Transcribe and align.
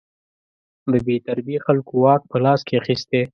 د 0.91 0.93
بې 1.05 1.15
تربیې 1.25 1.59
خلکو 1.65 1.93
واک 2.03 2.21
په 2.31 2.37
لاس 2.45 2.59
کې 2.67 2.73
اخیستی. 2.81 3.21